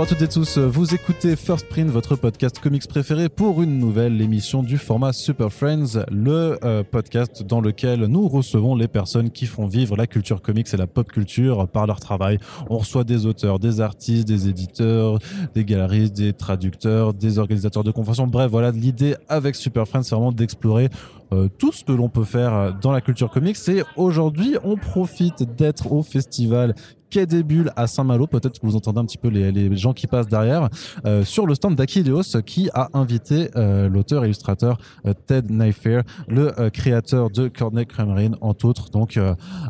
[0.00, 3.78] Bonjour à toutes et tous, vous écoutez First Print, votre podcast comics préféré pour une
[3.78, 9.28] nouvelle émission du format Super Friends, le euh, podcast dans lequel nous recevons les personnes
[9.28, 12.38] qui font vivre la culture comics et la pop culture par leur travail.
[12.70, 15.18] On reçoit des auteurs, des artistes, des éditeurs,
[15.54, 18.26] des galeristes, des traducteurs, des organisateurs de conventions.
[18.26, 20.88] Bref, voilà, l'idée avec Super Friends, c'est vraiment d'explorer
[21.34, 23.58] euh, tout ce que l'on peut faire dans la culture comics.
[23.68, 26.74] Et aujourd'hui, on profite d'être au festival
[27.10, 28.26] Quai des Bulles à Saint-Malo.
[28.26, 30.68] Peut-être que vous entendez un petit peu les, gens qui passent derrière.
[31.06, 36.58] Euh, sur le stand d'Aquileos qui a invité euh, l'auteur illustrateur euh, Ted Naifair, le
[36.60, 39.18] euh, créateur de Courtney Crumrin, entre autres, donc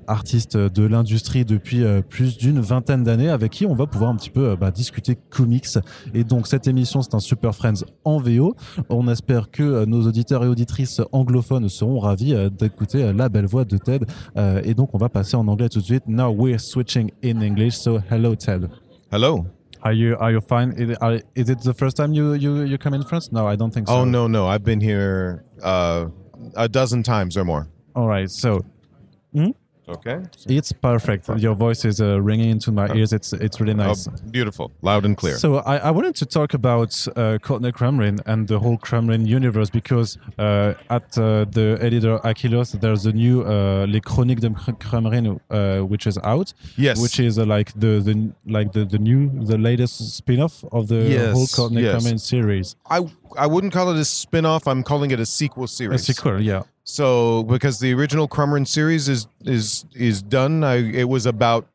[0.07, 4.31] artiste de l'industrie depuis plus d'une vingtaine d'années, avec qui on va pouvoir un petit
[4.31, 5.67] peu bah, discuter comics.
[6.15, 8.55] Et donc cette émission, c'est un Super Friends en VO.
[8.89, 13.79] On espère que nos auditeurs et auditrices anglophones seront ravis d'écouter la belle voix de
[13.79, 14.05] Ted.
[14.37, 16.05] et donc on va passer en anglais tout de suite.
[16.07, 17.77] Now we're switching in English.
[17.77, 18.71] So hello, Ted.
[19.11, 19.47] Hello.
[19.83, 20.73] Are you are you fine?
[20.73, 23.33] Is it, are, is it the first time you you you come in France?
[23.33, 23.95] No, I don't think so.
[23.95, 26.07] Oh no, no, I've been here uh,
[26.57, 27.69] a dozen times or more.
[27.95, 28.31] All right.
[28.31, 28.65] So
[29.89, 30.21] Okay.
[30.47, 31.29] it's perfect.
[31.39, 33.13] Your voice is uh, ringing into my ears.
[33.13, 34.07] It's it's really nice.
[34.09, 35.37] Oh, beautiful, loud and clear.
[35.37, 39.71] So I, I wanted to talk about uh, Courtney Crumrin and the whole Crumrin universe
[39.71, 45.41] because uh, at uh, the editor Akileos there's a new uh, Les Chroniques de Crumrin
[45.51, 46.53] uh, which is out.
[46.77, 47.01] Yes.
[47.01, 51.01] Which is uh, like the, the like the, the new the latest spin-off of the
[51.11, 51.97] Yes, whole Courtney yes.
[51.97, 52.77] Crumrin series.
[52.89, 53.01] I
[53.37, 54.67] I wouldn't call it a spin-off.
[54.67, 56.03] I'm calling it a sequel series.
[56.09, 56.63] A sequel, yeah.
[56.91, 61.69] So because the original Crumrin series is is is done, I, it was about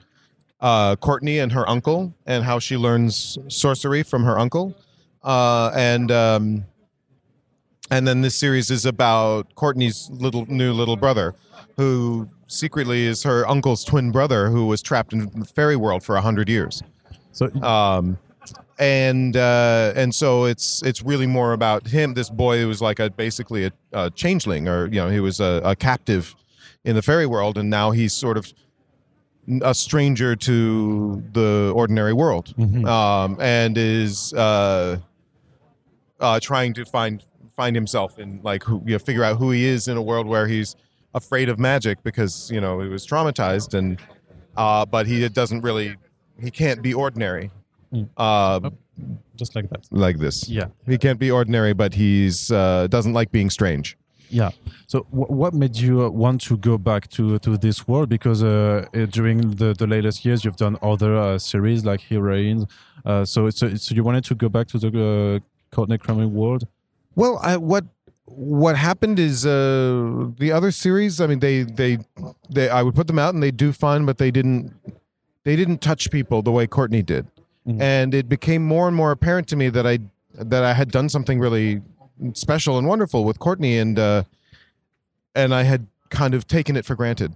[0.60, 4.76] uh, Courtney and her uncle and how she learns sorcery from her uncle,
[5.24, 6.66] uh, and um,
[7.90, 11.34] and then this series is about Courtney's little new little brother,
[11.78, 16.18] who secretly is her uncle's twin brother, who was trapped in the fairy world for
[16.18, 16.84] a hundred years.
[17.32, 18.18] So um,
[18.78, 22.14] and uh, and so it's it's really more about him.
[22.14, 25.40] This boy who was like a basically a, a changeling, or you know, he was
[25.40, 26.36] a, a captive
[26.84, 28.52] in the fairy world, and now he's sort of
[29.62, 32.54] a stranger to the ordinary world,
[32.86, 34.98] um, and is uh,
[36.20, 37.24] uh, trying to find
[37.56, 40.28] find himself and like who you know, figure out who he is in a world
[40.28, 40.76] where he's
[41.14, 44.00] afraid of magic because you know he was traumatized and
[44.58, 45.96] uh, but he doesn't really
[46.42, 47.50] he can't be ordinary
[48.18, 48.60] uh,
[49.36, 49.82] just like that.
[49.92, 50.68] like this Yeah.
[50.92, 53.88] he can't be ordinary but he's uh, doesn't like being strange
[54.30, 54.52] Yeah.
[54.92, 58.08] So, wh- what made you uh, want to go back to to this world?
[58.10, 58.86] Because uh,
[59.18, 62.64] during the, the latest years, you've done other uh, series like Heroines.
[63.10, 65.40] Uh, so, so, so you wanted to go back to the uh,
[65.76, 66.62] Courtney Crumrin world?
[67.22, 67.86] well I, what
[68.26, 69.54] what happened is uh,
[70.44, 71.92] the other series i mean they, they
[72.56, 74.62] they i would put them out and they do fine but they didn't
[75.48, 77.24] they didn't touch people the way courtney did
[77.68, 77.82] Mhm.
[77.82, 79.98] and it became more and more apparent to me that i
[80.34, 81.82] that i had done something really
[82.34, 84.24] special and wonderful with courtney and uh
[85.34, 87.36] and i had kind of taken it for granted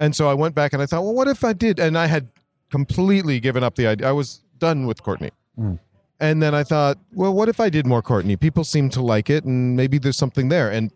[0.00, 2.06] and so i went back and i thought well what if i did and i
[2.06, 2.28] had
[2.70, 5.78] completely given up the idea i was done with courtney Mm.
[6.20, 9.28] and then i thought well what if i did more courtney people seem to like
[9.28, 10.92] it and maybe there's something there and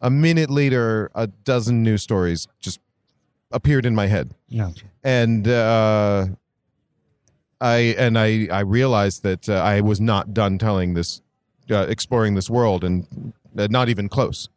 [0.00, 2.78] a minute later a dozen new stories just
[3.50, 4.70] appeared in my head Yeah.
[5.02, 6.26] and uh,
[7.60, 11.22] I and I I realized that uh, I was not done telling this,
[11.70, 14.48] uh, exploring this world, and uh, not even close.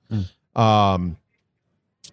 [0.56, 1.18] Um,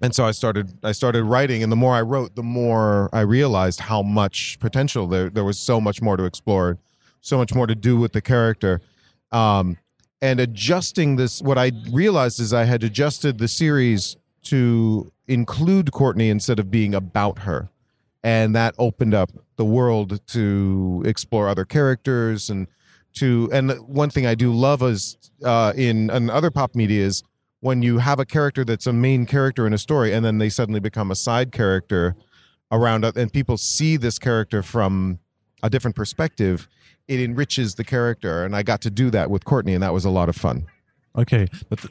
[0.01, 3.21] and so I started I started writing, and the more I wrote, the more I
[3.21, 5.59] realized how much potential there there was.
[5.59, 6.79] So much more to explore,
[7.21, 8.81] so much more to do with the character.
[9.31, 9.77] Um,
[10.21, 16.29] and adjusting this, what I realized is I had adjusted the series to include Courtney
[16.31, 17.69] instead of being about her
[18.23, 22.67] and that opened up the world to explore other characters and
[23.15, 27.23] to and one thing I do love is uh, in, in other pop media is
[27.61, 30.49] when you have a character that's a main character in a story and then they
[30.49, 32.15] suddenly become a side character
[32.71, 35.19] around and people see this character from
[35.63, 36.69] a different perspective
[37.09, 40.05] it enriches the character and I got to do that with Courtney and that was
[40.05, 40.67] a lot of fun
[41.19, 41.49] Okay.
[41.69, 41.85] But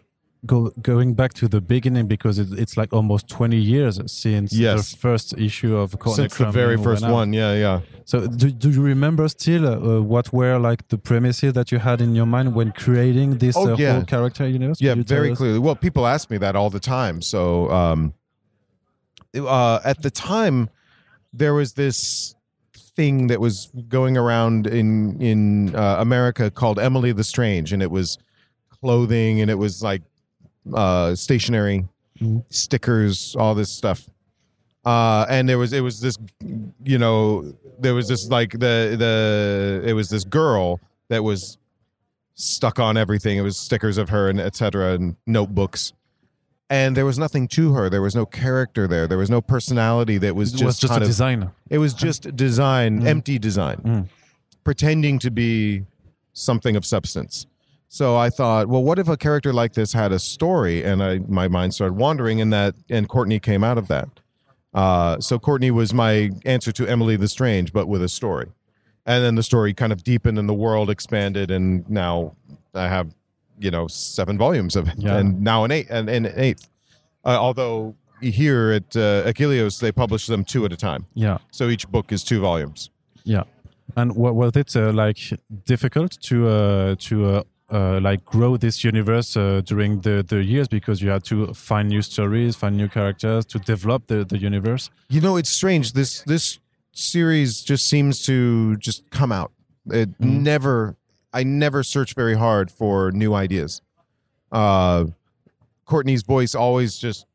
[0.46, 4.92] go, going back to the beginning, because it, it's like almost 20 years since Yes.
[4.92, 8.70] the first issue of Courtney since the very first one yeah yeah So, do, do
[8.70, 12.54] you remember still uh, what were like the premises that you had in your mind
[12.56, 13.94] when creating this Oh, uh, yeah.
[13.94, 14.80] whole character universe?
[14.80, 15.60] Yeah, very clearly.
[15.60, 17.22] Well, people ask me that all the time.
[17.22, 18.14] So, um,
[19.36, 20.70] uh, at the time,
[21.34, 22.36] there was this
[22.96, 27.92] thing that was going around in in uh, America called Emily the Strange, and it
[27.92, 28.18] was
[28.82, 30.02] clothing, and it was like
[30.74, 31.88] uh, stationery,
[32.50, 34.10] stickers, all this stuff.
[34.86, 36.18] Uh, and there was it was this,
[36.84, 40.80] you know, there was this like the the it was this girl
[41.10, 41.58] that was
[42.36, 43.38] stuck on everything.
[43.38, 44.94] It was stickers of her and etc.
[44.94, 45.94] and notebooks.
[46.70, 47.90] And there was nothing to her.
[47.90, 49.08] There was no character there.
[49.08, 50.18] There was no personality.
[50.18, 51.52] That was it just was just a of design.
[51.70, 53.08] it was just design, Mm.
[53.08, 54.08] empty design, Mm.
[54.66, 55.84] pretending to be
[56.34, 57.46] something of substance.
[57.90, 60.84] So I thought, well, what if a character like this had a story?
[60.84, 64.10] And I, my mind started wandering, and that, and Courtney came out of that.
[64.74, 68.48] Uh, so Courtney was my answer to Emily the Strange, but with a story.
[69.06, 72.36] And then the story kind of deepened, and the world expanded, and now
[72.76, 73.16] I have,
[73.58, 75.18] you know, seven volumes of it, Yeah.
[75.18, 76.68] and now an eight, and, an eighth.
[77.24, 81.06] Uh, although here at uh, Akileos, they publish them two at a time.
[81.14, 81.38] Yeah.
[81.52, 82.90] So each book is two volumes.
[83.24, 83.44] Yeah,
[83.96, 85.18] and was it uh, like
[85.66, 91.02] difficult to uh, to uh, like grow this universe uh, during the, the years because
[91.02, 94.90] you had to find new stories, find new characters to develop the, the universe?
[95.10, 95.94] You know, it's strange.
[95.94, 96.60] This this
[96.94, 99.52] series just seems to just come out.
[99.88, 100.42] It Mhm.
[100.42, 100.96] never.
[101.34, 103.82] I never search very hard for new ideas.
[104.52, 105.06] Uh,
[105.86, 107.26] Courtney's voice always just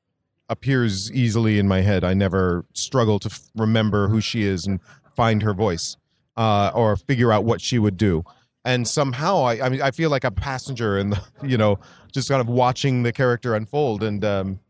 [0.49, 2.03] appears easily in my head.
[2.05, 4.81] I never struggle to f- remember who she is and
[5.15, 5.97] find her voice
[6.37, 8.25] uh, or figure out what she would do.
[8.65, 11.79] And somehow, I, I mean, I feel like a passenger and you know,
[12.13, 14.03] just kind of watching the character unfold.
[14.03, 14.61] And um,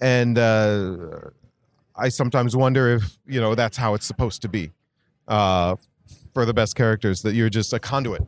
[0.00, 0.96] and uh,
[1.96, 4.72] I sometimes wonder if you know that's how it's supposed to be
[5.28, 5.76] uh,
[6.32, 7.22] for the best characters.
[7.22, 8.22] That you're just a conduit.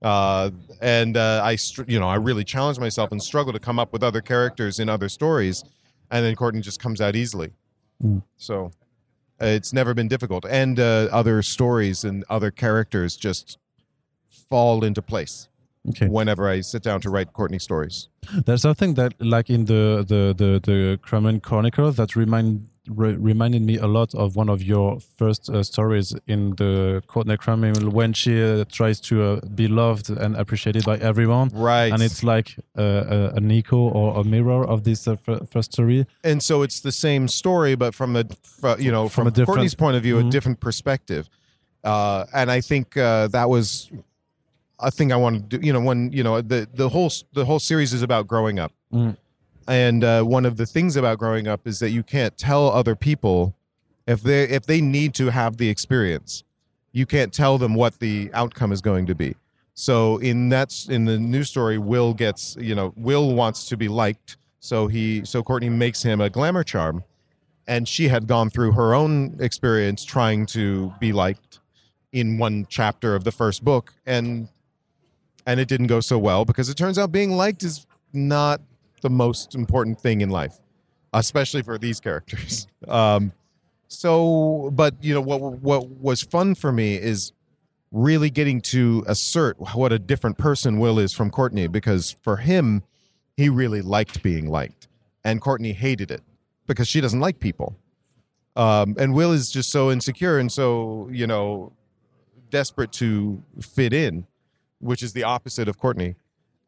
[0.00, 0.50] Uh,
[0.80, 3.92] and uh, I, str- you know, I really challenge myself and struggle to come up
[3.92, 5.64] with other characters in other stories,
[6.10, 7.50] and then Courtney just comes out easily.
[8.00, 8.22] Mm.
[8.36, 8.70] So
[9.40, 13.58] it's never been difficult, and uh, other stories and other characters just
[14.50, 15.48] fall into place
[15.88, 16.06] Okay.
[16.08, 18.08] whenever I sit down to write Courtney stories.
[18.44, 23.62] There's something that, like in the the the, the Crumrin Chronicle, that remind re, reminded
[23.62, 28.12] me a lot of one of your first uh, stories in the Courtney Crumrin when
[28.12, 31.48] she uh, tries to uh, be loved and appreciated by everyone.
[31.54, 35.44] Right, And it's like uh, a, an echo or a mirror of this uh, fir-
[35.50, 36.06] first story.
[36.24, 39.46] and so it's the same story, but from a fr- you know From from, a
[39.46, 40.26] Courtney's point of view, Mhm.
[40.28, 41.28] a different perspective.
[41.84, 43.88] Uh, and I think uh, that was
[44.80, 45.66] a thing I want to do.
[45.66, 48.72] You know, when you know the the whole the whole series is about growing up,
[48.92, 49.16] Mm.
[49.66, 52.94] and uh, one of the things about growing up is that you can't tell other
[52.94, 53.54] people
[54.06, 56.44] if they if they need to have the experience,
[56.92, 59.36] you can't tell them what the outcome is going to be.
[59.74, 63.88] So in that's in the new story, Will gets you know Will wants to be
[63.88, 67.04] liked, so he so Courtney makes him a glamour charm,
[67.66, 71.60] and she had gone through her own experience trying to be liked
[72.10, 74.48] in one chapter of the first book, and
[75.48, 78.60] and it didn't go so well because it turns out being liked is not
[79.00, 80.58] the most important thing in life,
[81.14, 82.68] especially for these characters.
[82.86, 83.32] Um,
[83.88, 87.32] so, but you know what what was fun for me is
[87.90, 92.82] really getting to assert what a different person Will is from Courtney because for him,
[93.36, 94.88] he really liked being liked,
[95.24, 96.22] and Courtney hated it
[96.66, 97.76] because she doesn't like people.
[98.56, 101.72] Um, and Will is just so insecure and so you know
[102.50, 104.26] desperate to fit in,
[104.80, 106.14] which is the opposite of Courtney.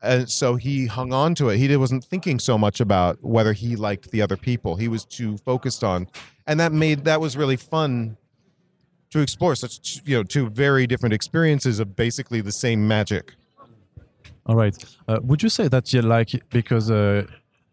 [0.02, 1.59] And so he hung on to it.
[1.59, 4.76] He wasn't thinking so much about whether he liked the other people.
[4.76, 6.09] He was too focused on,
[6.47, 8.17] and that made that was really fun
[9.11, 13.35] to explore such you know two very different experiences of basically the same magic.
[14.47, 14.75] All right.
[15.07, 17.26] Uh, would you say that you like because uh,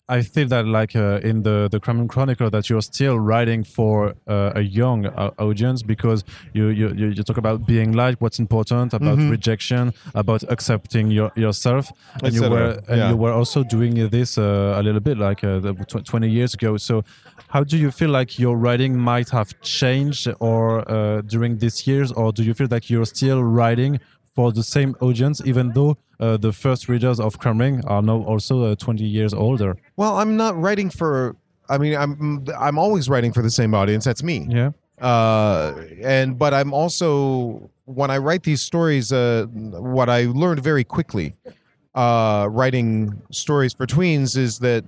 [0.09, 4.13] I feel that like uh, in the the Crumrin Chronicle that you're still writing for
[4.25, 6.23] uh, a young uh, audience because
[6.53, 9.29] you, you you talk about being liked, what's important about Mhm.
[9.31, 11.91] rejection, about accepting your, yourself,
[12.23, 13.09] and you were and Yeah.
[13.09, 16.53] you were also doing this uh, a little bit like uh, the tw- 20 years
[16.53, 16.77] ago.
[16.77, 17.03] So
[17.49, 22.13] how do you feel like your writing might have changed or uh, during these years,
[22.13, 23.99] or do you feel like you're still writing
[24.37, 28.65] for the same audience, even though uh, the first readers of Crumrin are now also
[28.65, 29.75] uh, 20 years older.
[29.95, 31.35] Well, I'm not writing for.
[31.67, 34.05] I mean, I'm I'm always writing for the same audience.
[34.05, 34.45] That's me.
[34.47, 34.71] Yeah.
[35.01, 39.47] uh, and but I'm also when I write these stories, uh,
[39.95, 41.33] what I learned very quickly,
[41.95, 44.85] uh, writing stories for tweens is that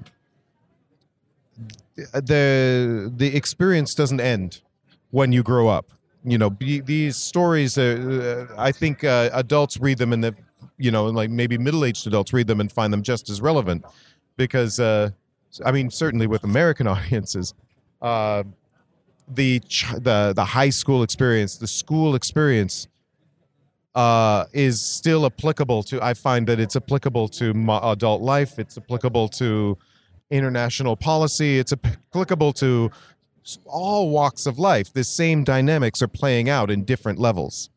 [2.13, 4.61] the the experience doesn't end
[5.09, 5.87] when you grow up.
[6.23, 7.77] You know, be, these stories.
[7.77, 10.35] Uh, uh, I think uh, adults read them, and the
[10.77, 13.85] you know, like maybe middle aged adults read them and find them just as relevant,
[14.37, 15.11] because uh,
[15.65, 17.53] I mean, certainly with American audiences.
[18.01, 18.43] Uh,
[19.31, 22.87] the ch- the the high school experience, the school experience,
[23.95, 26.01] uh, is still applicable to.
[26.03, 28.59] I find that it's applicable to adult life.
[28.59, 29.77] It's applicable to
[30.31, 31.59] international policy.
[31.59, 32.91] It's applicable to
[33.65, 37.69] all walks of life, the same dynamics are playing out in different levels.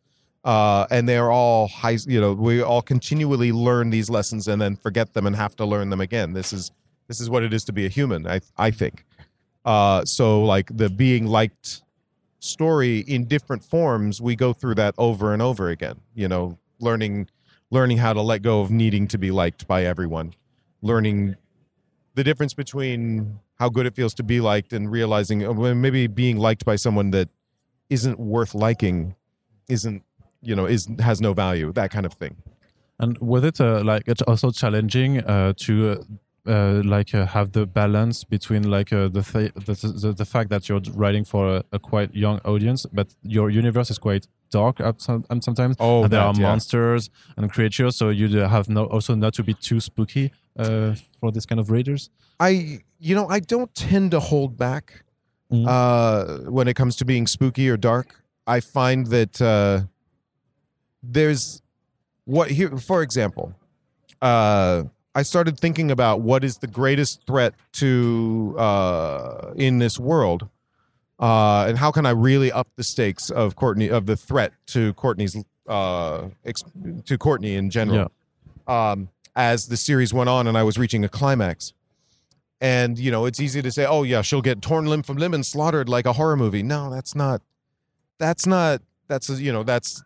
[0.45, 4.75] Uh, and they're all high, you know, we all continually learn these lessons and then
[4.75, 6.33] forget them and have to learn them again.
[6.33, 6.73] This is
[7.09, 9.05] this is what it is to be a human, I I think.
[9.65, 11.83] Uh, so like the being liked
[12.41, 16.01] story in different forms, we go through that over and over again.
[16.15, 17.29] You know, learning
[17.71, 20.35] learning how to let go of needing to be liked by everyone,
[20.83, 21.37] learning
[22.15, 26.37] the difference between how good it feels to be liked and realizing uh, maybe being
[26.37, 27.29] liked by someone that
[27.91, 29.15] isn't worth liking
[29.69, 30.03] isn't
[30.41, 32.37] you know is has no value that kind of thing
[32.99, 36.05] and was it uh, like it's also challenging uh, to
[36.47, 40.25] uh, uh like uh, have the balance between like uh, the, th the, the, the
[40.25, 44.27] fact that you're writing for a, a, quite young audience, but your universe is quite
[44.51, 46.49] dark at some, and sometimes oh, and there that, are yeah.
[46.49, 50.33] monsters and creatures, so you have no also not to be too spooky
[51.21, 52.11] for this kind of readers.
[52.41, 55.05] I you know I don't tend to hold back
[55.51, 58.23] mm when it comes to being spooky or dark.
[58.47, 59.83] I find that uh,
[61.03, 61.63] there's
[62.25, 63.55] what here for example
[64.21, 70.49] uh i started thinking about what is the greatest threat to uh in this world
[71.19, 74.93] uh and how can i really up the stakes of courtney of the threat to
[74.95, 76.63] courtney's uh ex-
[77.05, 78.11] to courtney in general
[78.69, 78.91] yeah.
[78.91, 81.73] um as the series went on and i was reaching a climax
[82.61, 85.35] and you know it's easy to say oh yeah she'll get torn limb from limb
[85.35, 87.43] and slaughtered like a horror movie no that's not
[88.19, 90.03] that's not that's a, you know that's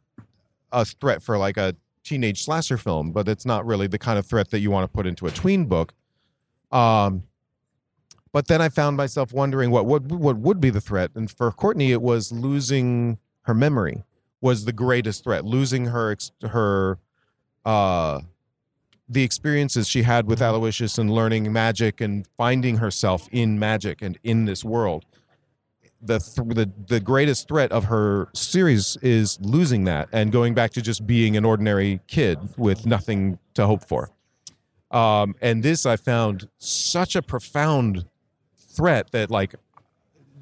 [0.72, 1.74] a threat for like a
[2.06, 4.94] teenage slasher film, but it's not really the kind of threat that you want to
[4.94, 5.92] put into a tween book.
[6.70, 7.24] Um,
[8.32, 11.50] but then I found myself wondering what would what would be the threat, and for
[11.50, 14.04] Courtney, it was losing her memory
[14.40, 15.44] was the greatest threat.
[15.44, 16.98] Losing her her
[17.64, 18.20] uh,
[19.08, 24.18] the experiences she had with Aloysius and learning magic and finding herself in magic and
[24.24, 25.04] in this world
[26.06, 30.72] the, th- the the greatest threat of her series is losing that and going back
[30.72, 34.10] to just being an ordinary kid with nothing to hope for.
[34.90, 38.06] Um, and this I found such a profound
[38.56, 39.54] threat that like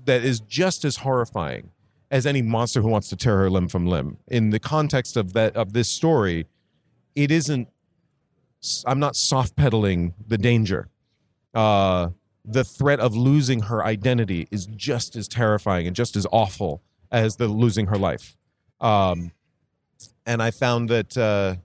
[0.04, 1.70] that is just as horrifying
[2.10, 4.18] as any monster who wants to tear her limb from limb.
[4.28, 6.46] In the context of that of this story,
[7.14, 7.68] it isn't.
[8.86, 10.88] I'm not soft pedaling the danger.
[11.52, 12.10] Uh,
[12.44, 17.36] the threat of losing her identity is just as terrifying and just as awful as
[17.36, 18.36] the losing her life.
[18.80, 19.32] Um,
[20.26, 21.56] and I found that uh,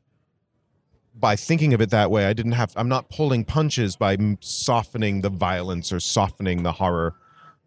[1.13, 2.71] by thinking of it that way, I didn't have.
[2.75, 7.15] I'm not pulling punches by softening the violence or softening the horror.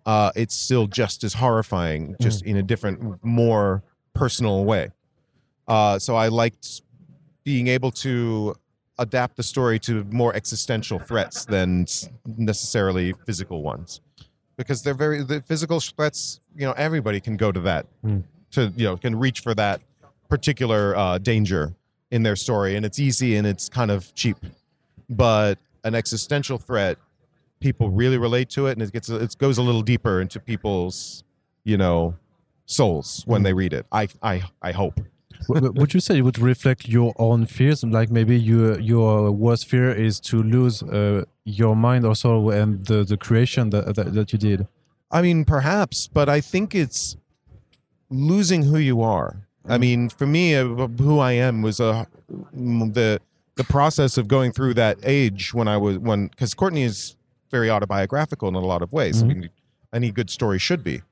[0.06, 2.48] Uh, it's still just as horrifying, just mm.
[2.48, 3.82] in a different, more
[4.14, 4.90] personal way.
[5.68, 6.82] Uh, so I liked
[7.44, 8.54] being able to
[9.02, 11.87] adapt the story to more existential threats than
[12.25, 14.00] necessarily physical ones
[14.56, 18.23] because they're very the physical threats you know everybody can go to that mm.
[18.50, 19.80] to you know can reach for that
[20.28, 21.75] particular uh, danger
[22.11, 24.37] in their story and it's easy and it's kind of cheap
[25.11, 26.97] but an existential threat
[27.61, 31.25] people really relate to it and it gets it goes a little deeper into people's
[31.64, 32.14] you know
[32.66, 33.44] souls when mm.
[33.44, 35.00] they read it i i i hope
[35.49, 37.82] would you say it would reflect your own fears?
[37.84, 43.04] Like maybe your your worst fear is to lose uh, your mind also and the,
[43.04, 44.66] the creation that, that, that you did.
[45.11, 47.16] I mean, perhaps, but I think it's
[48.08, 49.49] losing who you are.
[49.66, 49.80] I mm.
[49.80, 52.06] mean, for me, uh, who I am was a
[52.52, 53.20] the
[53.56, 57.16] the process of going through that age when I was when because Courtney is
[57.50, 59.22] very autobiographical in a lot of ways.
[59.22, 59.30] Mm -hmm.
[59.30, 59.40] I mm-hmm.
[59.40, 59.50] mean,
[59.92, 61.02] any good story should be.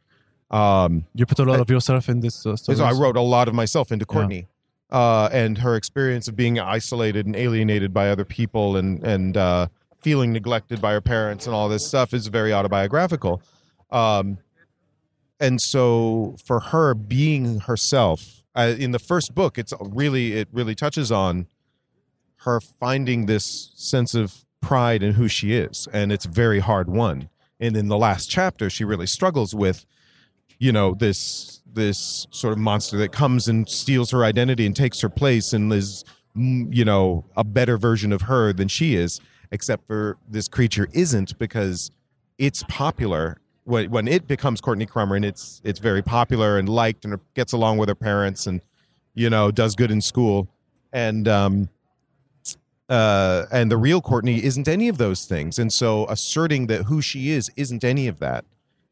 [0.50, 2.44] Um, you put a lot I, of yourself in this.
[2.44, 4.48] Uh, so I wrote a lot of myself into Courtney,
[4.90, 4.98] yeah.
[4.98, 9.68] uh, and her experience of being isolated and alienated by other people, and and uh,
[9.96, 13.42] feeling neglected by her parents, and all this stuff is very autobiographical.
[13.90, 14.38] Um,
[15.38, 20.74] and so for her being herself uh, in the first book, it's really it really
[20.74, 21.46] touches on
[22.38, 27.28] her finding this sense of pride in who she is, and it's very hard won.
[27.58, 29.84] And in the last chapter, she really struggles with
[30.60, 35.00] you know this this sort of monster that comes and steals her identity and takes
[35.00, 36.04] her place and is
[36.36, 40.88] mm, you know a better version of her than she is except for this creature
[40.92, 41.90] isn't because
[42.38, 43.40] it's popular.
[43.64, 47.78] When, when it becomes courtney crumrin it's it's very popular and liked and gets along
[47.78, 48.62] with her parents and
[49.14, 50.48] you know does good in school
[50.92, 51.68] and um
[52.88, 55.58] uh and the real courtney isn't any of those things.
[55.58, 58.44] And so asserting that who she is isn't any of that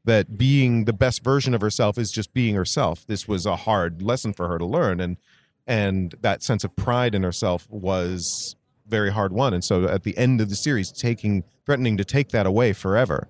[0.09, 3.07] that being the best version of herself is just being herself.
[3.07, 5.19] This was a hard lesson for her to learn, and
[5.67, 9.53] and that sense of pride in herself was very hard won.
[9.53, 13.29] And so at the end of the series, taking threatening to take that away forever,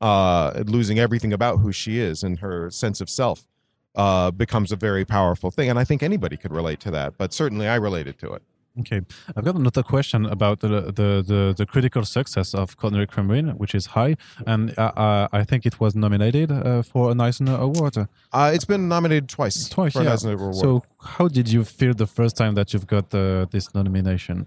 [0.00, 3.48] uh, losing everything about who she is and her sense of self
[3.96, 5.68] uh, becomes a very powerful thing.
[5.68, 8.42] And I think anybody could relate to that, but certainly I related to it.
[8.80, 9.02] Okay,
[9.36, 13.74] I've got another question about the the the, the critical success of Courtney Crumrin, which
[13.74, 14.16] is high,
[14.46, 17.96] and uh, uh, I think it was nominated uh, for an Eisner Award.
[18.32, 19.68] Uh, it's been nominated twice.
[19.68, 20.14] Twice, for an yeah.
[20.14, 20.56] Eisner Award.
[20.56, 24.46] So, how did you feel the first time that you've got uh, this nomination?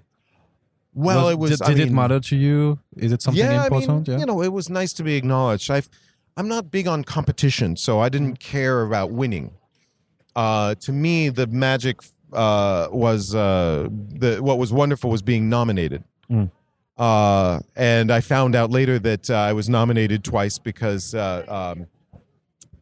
[0.97, 1.51] well, it was.
[1.51, 2.79] Did, I did it matter to you?
[2.97, 3.89] Is it something yeah, important?
[3.89, 4.17] I mean, yeah.
[4.19, 5.69] you know, it was nice to be acknowledged.
[5.69, 5.89] I've,
[6.35, 9.51] I'm not big on competition, so I didn't care about winning.
[10.35, 12.01] Uh, to me, the magic
[12.33, 16.03] uh, was uh, the what was wonderful was being nominated.
[16.29, 16.51] Mm.
[16.97, 21.45] Uh, and I found out later that uh, I was nominated twice because uh,
[21.77, 21.87] um,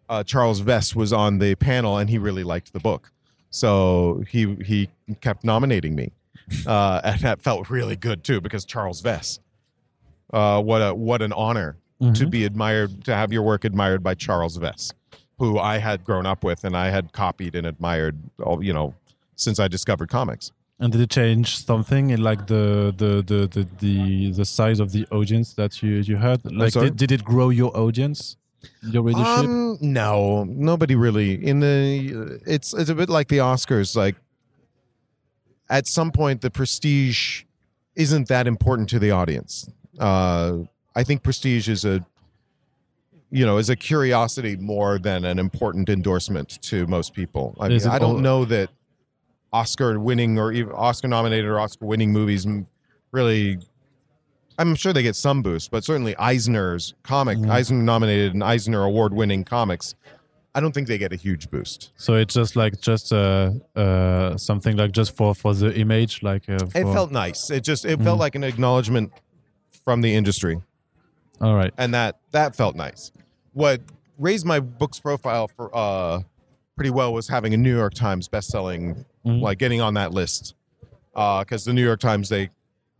[0.07, 3.11] uh, Charles Vess was on the panel and he really liked the book,
[3.49, 4.89] so he he
[5.21, 6.11] kept nominating me,
[6.65, 9.39] uh, and that felt really good too because Charles Vess,
[10.31, 12.29] uh, what a what an honor to Mhm.
[12.29, 14.93] be admired to have your work admired by Charles Vess,
[15.39, 18.93] who I had grown up with and I had copied and admired, all you know,
[19.35, 20.51] since I discovered comics.
[20.79, 24.91] And did it change something in like the the the the the, the size of
[24.91, 26.43] the audience that you you had?
[26.51, 28.35] Like, did, did it grow your audience,
[28.81, 29.25] your readership?
[29.25, 31.45] Um, no, nobody really.
[31.45, 33.95] In the, it's it's a bit like the Oscars.
[33.95, 34.15] Like,
[35.69, 37.43] at some point, the prestige
[37.95, 39.69] isn't that important to the audience.
[39.97, 40.57] Uh,
[40.93, 42.05] I think prestige is a,
[43.31, 47.55] you know, is a curiosity more than an important endorsement to most people.
[47.61, 48.69] I, mean, I don't know that
[49.59, 52.45] Oscar winning or even Oscar nominated or Oscar winning movies
[53.11, 53.57] really.
[54.57, 57.49] I'm sure they get some boost, but certainly Eisner's comic, Mhm.
[57.49, 59.95] Eisner nominated and Eisner award winning comics,
[60.53, 61.91] I don't think they get a huge boost.
[61.97, 66.47] So it's just like just uh, uh, something like just for for the image, like
[66.49, 67.49] uh, It felt nice.
[67.49, 68.25] It just it felt Mhm.
[68.25, 69.11] like an acknowledgement
[69.83, 70.61] from the industry,
[71.41, 71.73] all right.
[71.77, 73.11] and that that felt nice.
[73.51, 73.81] What
[74.17, 76.21] raised my book's profile for uh
[76.75, 79.41] pretty well was having a New York Times best-selling, Mhm.
[79.41, 80.55] like getting on that list,
[81.13, 82.49] because the New York Times they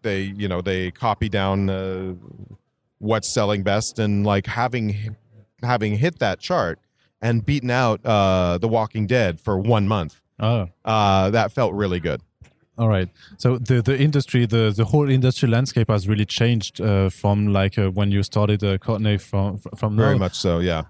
[0.01, 2.13] they you know they copy down uh,
[2.99, 5.15] what's selling best, and like having
[5.61, 6.79] having hit that chart
[7.21, 11.99] and beaten out uh The Walking Dead for one month, Oh, uh that felt really
[11.99, 12.21] good.
[12.77, 13.09] All right.
[13.38, 17.77] So the the industry, the the whole industry landscape has really changed uh, from like
[17.77, 20.19] uh, when you started uh, Courtney from from Very now.
[20.19, 20.83] much so, yeah.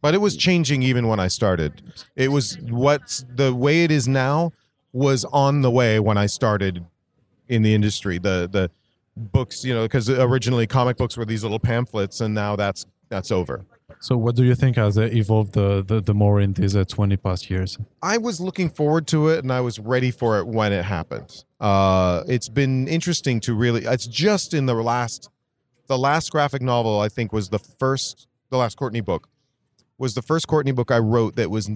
[0.00, 1.82] But it was changing even when I started.
[2.14, 4.52] It was what's the way it is now
[4.92, 6.84] was on the way when I started
[7.48, 8.18] in the industry.
[8.18, 8.70] The the
[9.16, 13.32] books, you know, because originally comic books were these little pamphlets, and now that's that's
[13.32, 13.64] over.
[14.00, 17.16] So what do you think has evolved the, the the more in these uh, twenty
[17.16, 17.78] past years?
[18.02, 21.44] I was looking forward to it, and I was ready for it when it happened.
[21.60, 23.84] Uh, it's been interesting to really.
[23.84, 25.28] It's just in the last,
[25.86, 29.28] the last graphic novel I think was the first, the last Courtney book,
[29.98, 31.70] was the first Courtney book I wrote that was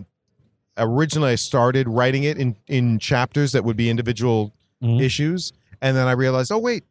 [0.79, 4.52] originally I started writing it in in chapters that would be individual
[4.83, 5.00] Mhm.
[5.00, 6.85] issues, and then I realized, oh wait,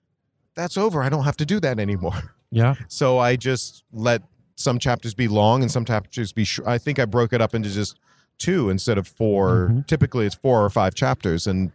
[0.56, 1.04] that's over.
[1.04, 2.34] I don't have to do that anymore.
[2.52, 2.76] Yeah.
[2.88, 4.22] So I just let
[4.56, 6.68] some chapters be long and some chapters be short.
[6.68, 8.00] I think I broke it up into just
[8.38, 9.88] two instead of 4 Mhm.
[9.88, 11.72] Typically, it's four or five chapters, and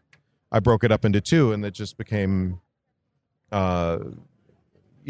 [0.52, 2.60] I broke it up into two, and it just became
[3.52, 3.98] uh,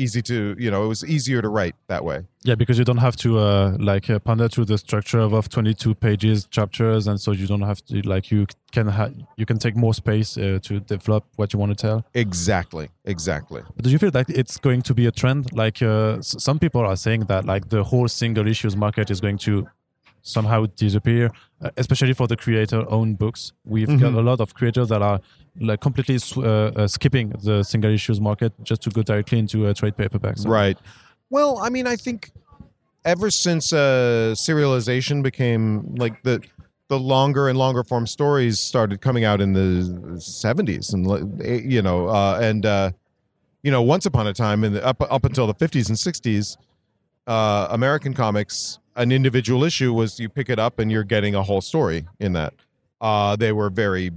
[0.04, 2.18] easy to you know it was easier to write that way.
[2.42, 5.48] Yeah, because you don't have to uh, like uh, pander to the structure of, of
[5.50, 9.58] 22 pages chapters, and so you don't have to like you can ha- you can
[9.58, 12.04] take more space uh, to develop what you want to tell.
[12.14, 13.62] Exactly, exactly.
[13.76, 15.52] But do you feel like it's going to be a trend?
[15.52, 19.20] Like uh, s- some people are saying that like the whole single issues market is
[19.20, 19.66] going to
[20.22, 21.30] somehow disappear,
[21.62, 23.52] uh, especially for the creator-owned books.
[23.64, 24.18] We've got Mhm.
[24.18, 25.20] a lot of creators that are
[25.60, 29.74] like completely uh, uh, skipping the single issues market just to go directly into uh,
[29.74, 30.46] trade paperbacks.
[30.46, 30.78] Right.
[31.30, 32.30] Well, I mean, I think
[33.04, 36.40] ever since uh, serialization became like the
[36.88, 41.80] the longer and longer form stories started coming out in the 70s and eh, you
[41.80, 42.90] know uh, and uh,
[43.62, 46.56] you know once upon a time in the, up up until the 50s and 60s
[47.26, 51.42] uh, American comics an individual issue was you pick it up and you're getting a
[51.42, 52.54] whole story in that
[53.00, 54.10] uh, they were very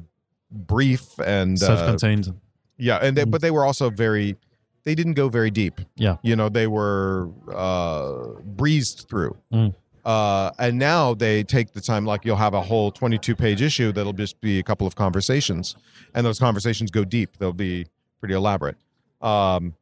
[0.52, 2.34] brief and uh, Self-contained.
[2.78, 3.32] yeah, and they, Mm.
[3.32, 4.36] but they were also very.
[4.86, 5.80] They didn't go very deep.
[5.96, 6.18] Yeah.
[6.24, 9.38] you know, they were uh, breezed through.
[9.54, 9.74] Mm.
[10.04, 12.06] Uh, and now they take the time.
[12.06, 15.78] Like you'll have a whole twenty-two page issue that'll just be a couple of conversations,
[16.14, 17.38] and those conversations go deep.
[17.38, 17.86] They'll be
[18.20, 18.76] pretty elaborate.
[19.22, 19.76] Um,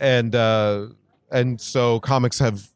[0.00, 0.86] and uh,
[1.30, 2.68] and so comics have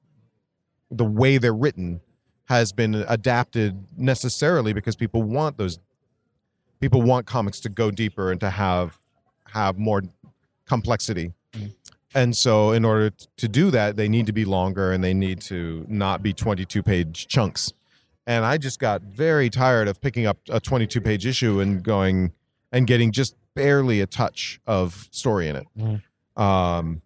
[0.91, 2.01] the way they're written
[2.47, 5.79] has been adapted necessarily because people want those
[6.81, 8.99] people want comics to go deeper and to have
[9.53, 10.03] have more
[10.67, 11.33] complexity
[12.15, 15.41] and so in order to do that, they need to be longer and they need
[15.43, 17.73] to not be 22 page chunks.
[18.27, 22.33] And I just got very tired of picking up a 22 page issue and going
[22.73, 25.67] and getting just barely a touch of story in it.
[25.79, 26.03] Mm.
[26.41, 27.03] Um,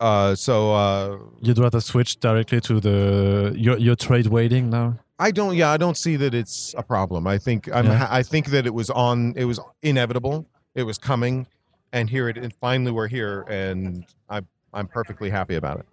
[0.00, 4.98] uh, so uh, You'd rather switch directly to the your your trade waiting now.
[5.18, 5.54] I don't.
[5.54, 7.26] Yeah, I don't see that it's a problem.
[7.26, 7.86] I think I'm.
[7.86, 8.06] Yeah.
[8.10, 9.34] I think that it was on.
[9.36, 10.46] It was inevitable.
[10.74, 11.46] It was coming,
[11.92, 12.38] and here it.
[12.38, 14.40] And finally, we're here, and I.
[14.72, 15.86] I'm perfectly happy about it.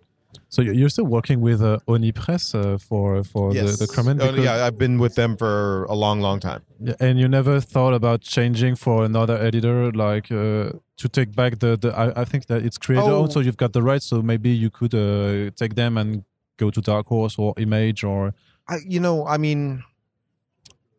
[0.49, 4.21] So you- you're still working with uh, Oni Press uh, for for the the Crumrin,
[4.21, 6.61] Oh, yeah, I've been with them for a long, long time.
[6.79, 11.59] Yeah, and you never thought about changing for another editor, like uh, to take back
[11.59, 13.21] the, the I, I think that it's creator Oh.
[13.21, 16.23] also you've got the rights, so maybe you could uh, take them and
[16.57, 18.33] go to Dark Horse or Image or
[18.69, 19.83] I, you know, I mean,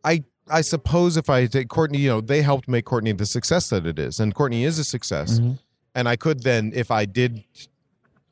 [0.03, 3.69] I, I suppose if I take Courtney, you know, they helped make Courtney the success
[3.69, 5.39] that it is, and Courtney is a success.
[5.39, 5.59] Mhm.
[5.95, 7.43] and I could then, if I did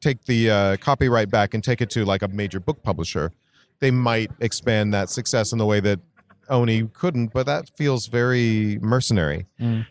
[0.01, 3.31] take the uh, copyright back and take it to like a major book publisher,
[3.79, 5.99] they might expand that success in the way that
[6.49, 7.33] Oni couldn't.
[7.33, 9.85] But that feels very mercenary, Mm.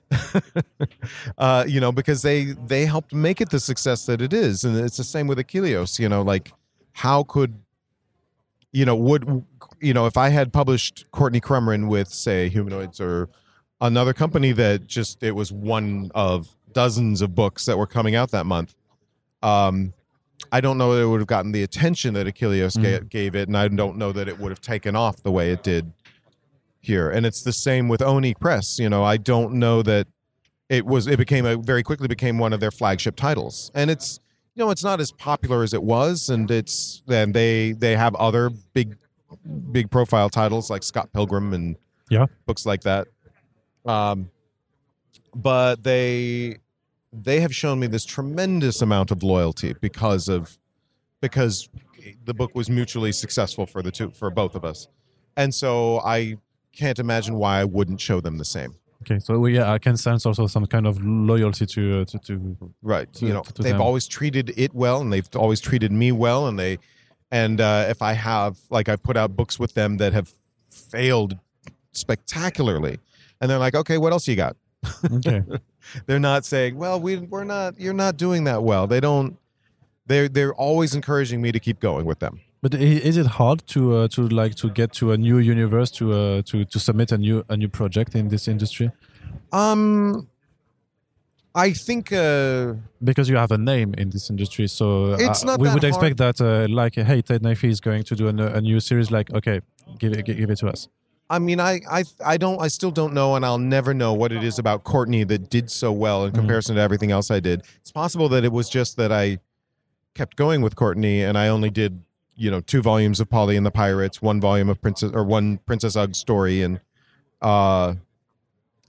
[1.38, 4.76] uh, you know, because they they helped make it the success that it is, and
[4.76, 5.98] it's the same with Akileos.
[5.98, 6.52] You know, like
[6.92, 7.60] how could
[8.72, 9.44] you know would
[9.80, 13.28] you know if I had published Courtney Crumrin with say Humanoids or
[13.80, 18.30] another company that just it was one of dozens of books that were coming out
[18.30, 18.74] that month.
[19.42, 19.92] Um,
[20.52, 23.48] I don't know that it would have gotten the attention that Akileos ga- gave it,
[23.48, 25.92] and I don't know that it would have taken off the way it did
[26.80, 27.10] here.
[27.10, 28.78] And it's the same with Oni Press.
[28.78, 30.06] You know, I don't know that
[30.68, 31.06] it was.
[31.06, 34.20] It became a very quickly became one of their flagship titles, and it's
[34.54, 38.14] you know it's not as popular as it was, and it's and they they have
[38.16, 38.96] other big
[39.72, 41.76] big profile titles like Scott Pilgrim and
[42.10, 42.26] Yeah.
[42.46, 43.08] books like that.
[43.84, 44.30] Um,
[45.34, 46.56] but they
[47.24, 50.58] they have shown me this tremendous amount of loyalty because of
[51.20, 51.68] because
[52.24, 54.88] the book was mutually successful for the two for both of us
[55.36, 56.36] and so i
[56.72, 59.18] can't imagine why i wouldn't show them the same okay.
[59.18, 63.10] So yeah, I can sense also some kind of loyalty to uh, to, to right
[63.14, 63.80] To- you know they've them.
[63.80, 66.78] always treated it well and they've always treated me well and they
[67.30, 70.32] and uh, if i have like i've put out books with them that have
[70.70, 71.38] failed
[71.92, 72.98] spectacularly
[73.40, 74.56] and they're like okay what else you got
[75.12, 75.42] okay.
[76.06, 79.36] they're not saying, "Well, we we're not you're not doing that well." They don't
[80.06, 82.40] they're they're always encouraging me to keep going with them.
[82.62, 86.12] But is it hard to uh, to like to get to a new universe to
[86.12, 88.90] uh, to to submit a new a new project in this industry
[89.52, 90.26] Um
[91.54, 94.66] I think uh because you have a name in this industry?
[94.68, 95.84] So uh, It's not we would hard.
[95.84, 99.10] expect that uh, like hey Ted Naifeh is going to do a, a new series.
[99.10, 99.60] Like okay,
[99.98, 100.88] give it give it to us.
[101.28, 104.32] I mean I I I don't I still don't know and I'll never know what
[104.32, 107.62] it is about Courtney that did so well in comparison to everything else I did.
[107.80, 109.38] It's possible that it was just that I
[110.14, 112.02] kept going with Courtney and I only did,
[112.36, 115.58] you know, two volumes of Polly and the Pirates, one volume of Princess or one
[115.66, 116.80] Princess Ugg story and
[117.42, 117.94] uh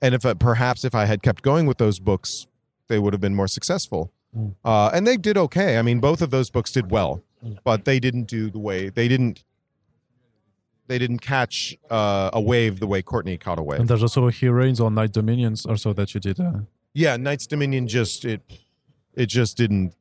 [0.02, 2.46] and if I, perhaps if I had kept going with those books,
[2.88, 4.12] they would have been more successful.
[4.38, 4.54] Mm.
[4.64, 5.80] Uh, and they did okay.
[5.80, 7.58] I mean, both of those books did well, Mm.
[7.64, 9.44] but they didn't do the way they didn't.
[10.88, 13.80] They didn't catch uh, a wave the way Courtney caught a wave.
[13.80, 16.40] And there's also heroines on night dominions also that you did.
[16.40, 16.60] Uh,
[16.94, 18.42] yeah, Night's Dominion just it,
[19.14, 19.94] it just didn't.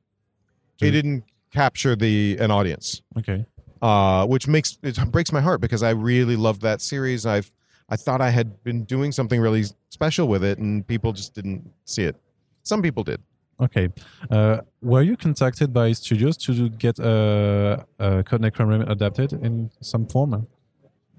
[0.81, 3.47] It Didn't- capture the an audience, okay.
[3.81, 7.25] uh, which makes it breaks my heart because I really loved that series.
[7.25, 7.51] I've
[7.89, 11.71] I thought I had been doing something really special with it, and people just didn't
[11.85, 12.17] see it.
[12.63, 13.21] Some people did.
[13.59, 13.89] Okay.
[14.31, 20.07] Uh, were you contacted by studios to get uh, uh, Courtney Crumrin adapted in some
[20.07, 20.47] form?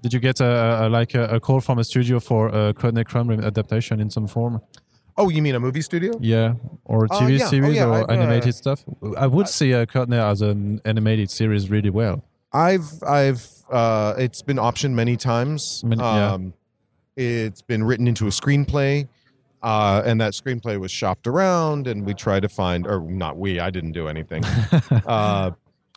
[0.00, 3.44] Did you get a, a like a, a call from a studio for a Crumrin
[3.44, 4.60] adaptation in some form?
[5.16, 6.12] Oh, you mean a movie studio?
[6.20, 7.44] Yeah, or Uh, TV yeah.
[7.44, 8.84] Oh, series yeah, or I've, uh, animated stuff.
[9.16, 12.22] I would see a Courtney as an animated series really well.
[12.52, 15.82] I've I've uh, it's been optioned many times.
[15.84, 16.32] Many- yeah.
[16.32, 16.54] um,
[17.16, 19.08] It's been written into a screenplay,
[19.60, 23.58] uh, and that screenplay was shopped around, and we tried to find, or not we,
[23.58, 24.44] I didn't do anything,
[25.06, 25.50] uh,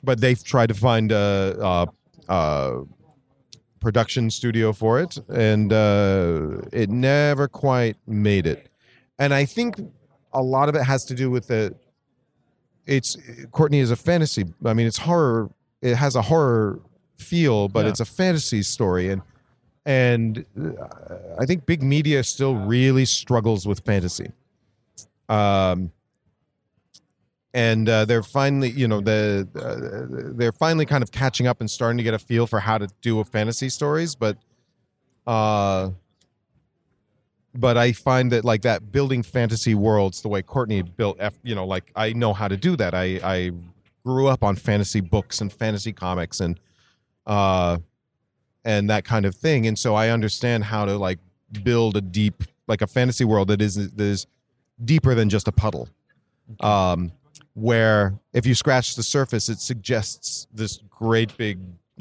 [0.04, 1.88] but they've tried to find a
[3.82, 8.70] production studio for it, and uh, it never quite made it.
[9.20, 9.76] And I think
[10.32, 11.76] a lot of it has to do with the.
[12.86, 13.18] It's
[13.52, 14.46] Courtney is a fantasy.
[14.66, 15.50] I mean, it's horror.
[15.82, 16.80] It has a horror
[17.18, 17.90] feel, but Yeah.
[17.92, 19.22] it's a fantasy story, and
[19.86, 24.32] and uh, I think big media still really struggles with fantasy.
[25.30, 25.92] Um,
[27.54, 31.70] and uh, they're finally, you know, the uh, they're finally kind of catching up and
[31.70, 34.38] starting to get a feel for how to do a fantasy stories, but
[35.28, 35.90] uh,
[37.54, 41.54] but I find that like that building fantasy worlds the way Courtney built, F, you
[41.54, 42.94] know, like I know how to do that.
[42.94, 43.52] I I
[44.06, 46.60] grew up on fantasy books and fantasy comics and
[47.28, 47.78] uh
[48.64, 51.20] and that kind of thing, and so I understand how to like
[51.64, 54.26] build a deep like a fantasy world that is that is
[54.84, 55.90] deeper than just a puddle.
[56.60, 57.12] Um,
[57.54, 61.60] where if you scratch the surface, it suggests this great big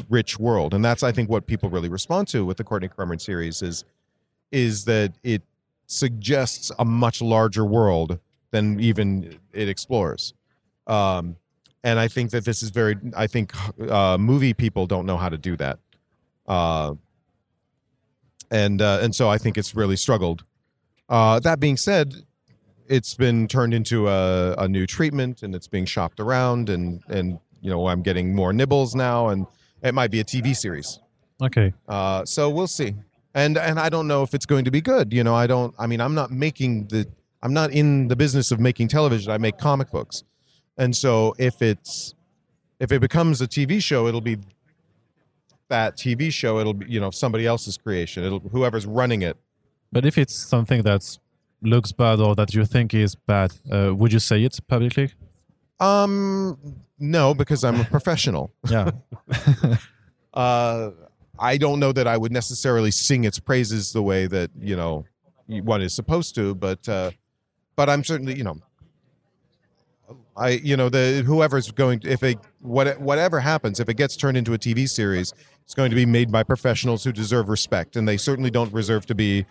[0.09, 3.21] rich world, and that's I think what people really respond to with the Courtney Crumrin
[3.21, 3.85] series is
[4.53, 5.43] is that it
[5.87, 8.19] suggests a much larger world
[8.51, 10.35] than even it explores.
[10.87, 11.37] Um,
[11.83, 12.97] and I think that this is very.
[13.17, 13.53] I think
[13.91, 15.79] uh, movie people don't know how to do that,
[16.47, 16.95] uh,
[18.51, 20.45] and uh, and so I think it's really struggled.
[21.09, 22.15] Uh, that being said,
[22.91, 27.39] it's been turned into a, a new treatment, and it's being shopped around, and and
[27.63, 29.47] you know I'm getting more nibbles now, and
[29.83, 30.99] it might be a TV series.
[31.41, 31.73] Okay.
[31.89, 32.95] Uh, so we'll see.
[33.33, 35.13] And and I don't know if it's going to be good.
[35.13, 35.73] You know, I don't.
[35.79, 37.07] I mean, I'm not making the.
[37.43, 39.33] I'm not in the business of making television.
[39.33, 40.25] I make comic books,
[40.77, 42.15] and so if it's
[42.81, 44.39] if it becomes a TV show, it'll be
[45.69, 46.59] that TV show.
[46.59, 48.25] It'll be you know somebody else's creation.
[48.25, 49.37] It'll whoever's running it.
[49.93, 51.19] But if it's something that
[51.63, 55.13] looks bad or that you think is bad, uh, would you say it publicly?
[55.79, 56.59] Um,
[56.99, 58.53] no, because I'm a professional.
[58.71, 58.91] Yeah.
[60.35, 60.91] uh,
[61.39, 65.07] I don't know that I would necessarily sing its praises the way that you know
[65.47, 67.13] one is supposed to, but uh,
[67.77, 68.59] but I'm certainly you know
[70.37, 74.37] I you know the whoever's going if it what whatever happens if it gets turned
[74.37, 78.07] into a TV series, it's going to be made by professionals who deserve respect, and
[78.07, 79.47] they certainly don't deserve to be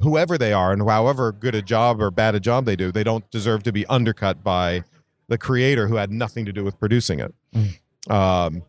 [0.00, 3.04] whoever they are and however good a job or bad a job they do, they
[3.04, 4.84] don't deserve to be undercut by
[5.28, 7.34] the creator who had nothing to do with producing it.
[8.10, 8.62] Um,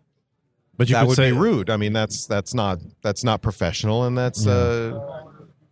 [0.78, 1.70] But you that could would say be rude.
[1.70, 4.98] I mean, that's that's not that's not professional, and that's uh,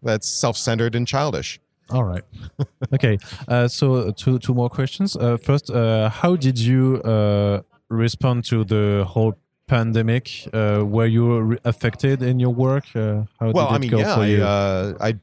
[0.04, 1.60] that's self-centered and childish.
[1.90, 2.24] All right.
[2.94, 3.18] okay.
[3.48, 5.16] Uh, so two two more questions.
[5.16, 9.34] Uh, first, uh, how did you uh, respond to the whole
[9.68, 10.48] pandemic?
[10.54, 12.86] Uh, were you affected in your work?
[12.96, 14.44] Uh, how Well, did it I mean, go yeah, I, you?
[14.44, 15.14] uh, I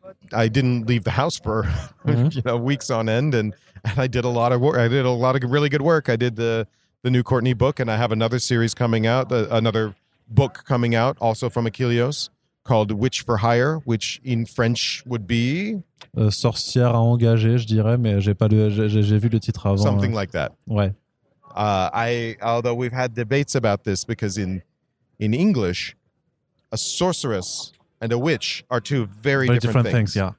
[0.45, 1.65] I didn't leave the house for
[2.07, 2.35] Mhm.
[2.37, 3.55] you know weeks on end, and,
[3.85, 4.77] and I did a lot of work.
[4.79, 6.09] I did a lot of really good work.
[6.09, 6.67] I did the
[7.03, 9.95] the new Courtney book, and I have another series coming out, the, another
[10.29, 12.31] book coming out, also from Akileos,
[12.65, 15.83] called Witch for Hire, which in French would be
[16.17, 19.83] Euh, sorcière à engager, je dirais, mais j'ai pas le, j'ai- vu le titre avant.
[19.83, 20.53] something like that.
[20.69, 20.93] Ouais.
[21.55, 24.63] Uh, I although we've had debates about this because in
[25.19, 25.97] in English,
[26.73, 30.17] a sorceress and a witch are two very, Very different, different things.
[30.17, 30.33] Yeah.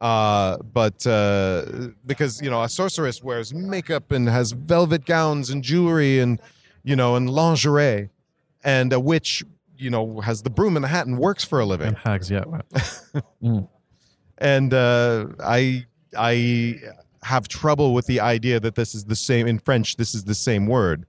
[0.00, 1.64] Uh, but uh,
[2.04, 6.40] because you know a sorceress wears makeup and has velvet gowns and jewelry and
[6.82, 8.08] you know and lingerie,
[8.64, 9.44] and a witch
[9.76, 11.88] you know has the broom and the hat and works for a living.
[11.88, 12.30] And hags.
[12.30, 12.44] Yeah.
[12.44, 13.68] ouais.
[14.38, 16.80] and uh, I I
[17.24, 19.96] have trouble with the idea that this is the same in French.
[19.96, 21.06] This is the same word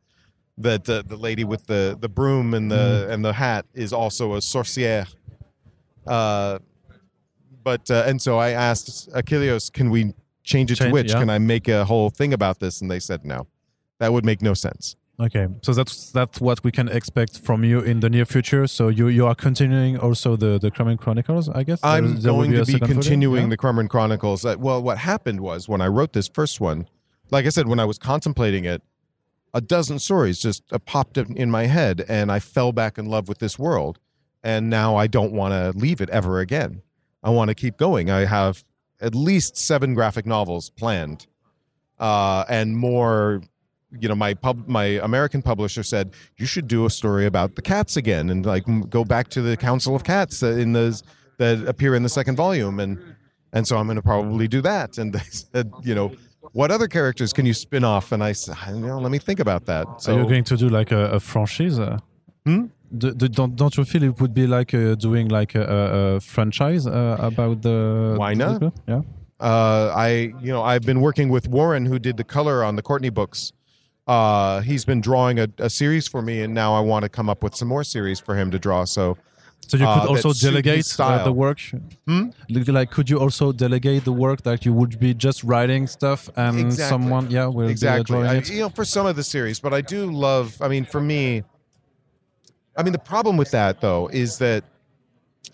[0.58, 4.34] that uh, the lady with the the broom and the and the hat is also
[4.34, 5.14] a sorcière.
[6.06, 6.60] Uh,
[7.64, 11.12] but uh, and so I asked Akileos, can we change it Change, to witch?
[11.12, 11.20] yeah.
[11.20, 12.82] Can I make a whole thing about this?
[12.82, 13.48] And they said no.
[14.00, 14.96] That would make no sense.
[15.26, 18.68] Okay, so that's that's what we can expect from you in the near future.
[18.68, 21.80] So you you are continuing also the the Crumrin Chronicles, I guess.
[21.84, 23.50] I'm There- going to be continuing Yeah?
[23.50, 24.44] the Crumrin Chronicles.
[24.44, 26.88] Uh, well, what happened was when I wrote this first one,
[27.32, 28.82] like I said, when I was contemplating it,
[29.54, 33.06] a dozen stories just uh, popped in in my head, and I fell back in
[33.06, 34.00] love with this world.
[34.46, 36.82] And now I don't want to leave it ever again.
[37.24, 38.10] I want to keep going.
[38.12, 38.66] I have
[39.00, 41.28] at least seven graphic novels planned,
[41.98, 43.42] uh, and more.
[44.00, 47.62] You know, my pub, my American publisher said you should do a story about the
[47.62, 51.02] cats again, and like m- go back to the Council of Cats uh, in the
[51.38, 53.00] that appear in the second volume, and
[53.54, 54.98] and so I'm going to probably do that.
[54.98, 56.12] And they said, you know,
[56.52, 58.12] what other characters can you spin off?
[58.12, 60.02] And I said, you know, let me think about that.
[60.02, 61.80] So you're going to do like a, a franchise?
[62.46, 62.66] Hmm?
[62.96, 66.20] Do, do, don't don't you feel it would be like uh, doing like a, a,
[66.20, 68.16] franchise uh, about the?
[68.18, 68.60] Why not?
[68.60, 68.74] book?
[68.88, 69.02] Yeah.
[69.40, 72.84] uh, I, you know, I've been working with Warren, who did the color on the
[72.84, 73.52] Courtney books.
[74.08, 77.30] Uh, he's been drawing a, a series for me, and now I want to come
[77.30, 78.84] up with some more series for him to draw.
[78.86, 79.18] So
[79.68, 81.60] So you Uh, could also suit his delegate uh, the work.
[82.06, 82.32] Hmm?
[82.50, 86.60] Like, could you also delegate the work that you would be just writing stuff and
[86.60, 86.90] Exactly.
[86.90, 88.50] someone, yeah, will be uh, exactly I, it?
[88.50, 91.44] you know for some of the series but i do love i mean for me
[92.78, 94.64] i mean the problem with that though is that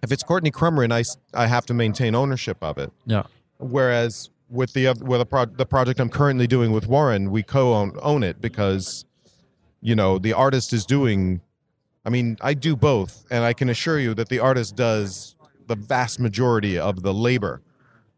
[0.01, 0.91] if it's courtney crumrin
[1.33, 3.23] I have to maintain ownership of it Yeah.
[3.59, 7.91] whereas with the with the, pro- the project i'm currently doing with warren we co-own
[8.01, 9.05] own it because
[9.81, 11.41] you know the artist is doing
[12.05, 15.35] i mean i do both and i can assure you that the artist does
[15.69, 17.61] the vast majority of the labor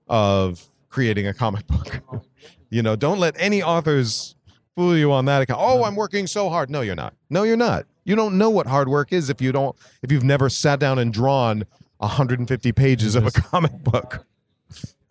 [0.07, 2.01] of creating a comic book.
[2.69, 4.35] you know, don't let any authors
[4.75, 5.59] fool you on that account.
[5.61, 6.69] Oh, I'm working so hard.
[6.69, 7.13] No, you're not.
[7.29, 7.85] No, you're not.
[8.03, 10.97] You don't know what hard work is if you don't if you've never sat down
[10.97, 11.65] and drawn
[11.97, 14.25] 150 pages of a comic book.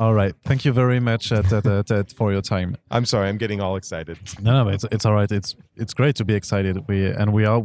[0.01, 0.35] All right.
[0.45, 2.75] Thank you very much uh, Ted, uh, Ted, for your time.
[2.91, 4.19] I'm sorry, I'm getting all excited.
[4.41, 5.31] No, no, it's it's all right.
[5.31, 6.89] It's it's great to be excited.
[6.89, 7.63] We and we are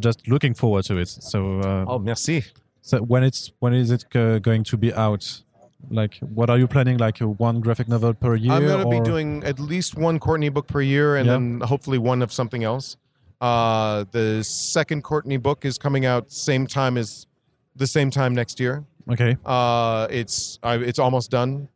[0.00, 1.08] just looking forward to it.
[1.08, 2.44] So uh, Oh, merci.
[2.80, 5.42] so when it's when is it uh, going to be out?
[5.90, 6.98] Like, what are you planning?
[6.98, 8.52] Like one graphic novel per year?
[8.52, 11.32] I'm going to be doing at least one Courtney book per year and Yeah.
[11.34, 12.96] then hopefully one of something else.
[13.40, 17.26] Uh, the second Courtney book is coming out same time as
[17.74, 18.84] the same time next year.
[19.10, 19.36] Okay.
[19.44, 21.68] Uh, it's I, it's almost done.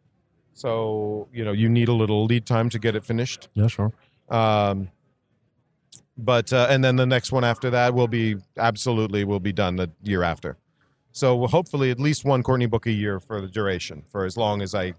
[0.54, 3.48] So, you know, you need a little lead time to get it finished.
[3.54, 3.92] Yeah, sure.
[4.30, 4.88] Um,
[6.16, 9.76] but uh, and then the next one after that will be absolutely will be done
[9.76, 10.56] the year after.
[11.12, 14.62] So hopefully at least one Courtney book a year for the duration for as long
[14.62, 14.94] as I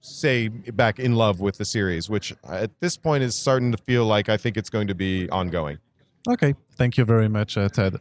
[0.00, 4.04] say back in love with the series, which at this point is starting to feel
[4.06, 5.78] like I think it's going to be ongoing.
[6.28, 8.00] Ok, thank you very much, uh, Ted.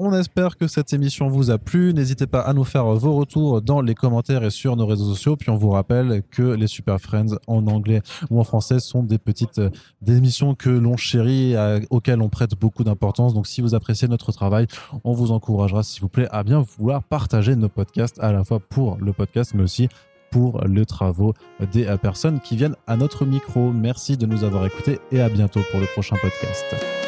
[0.00, 1.92] On espère que cette émission vous a plu.
[1.92, 5.34] N'hésitez pas à nous faire vos retours dans les commentaires et sur nos réseaux sociaux.
[5.36, 9.18] Puis on vous rappelle que les Super Friends en anglais ou en français sont des
[9.18, 13.34] petites euh, des émissions que l'on chérit, à- auxquelles on prête beaucoup d'importance.
[13.34, 14.68] Donc si vous appréciez notre travail,
[15.02, 18.60] on vous encouragera, s'il vous plaît, à bien vouloir partager nos podcasts à la fois
[18.60, 19.88] pour le podcast, mais aussi
[20.30, 21.34] pour les travaux
[21.72, 23.72] des euh, personnes qui viennent à notre micro.
[23.72, 27.07] Merci de nous avoir écoutés et à bientôt pour le prochain podcast.